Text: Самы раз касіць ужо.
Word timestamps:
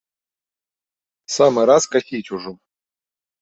Самы 1.35 1.61
раз 1.71 1.83
касіць 1.97 2.23
ужо. 2.39 2.51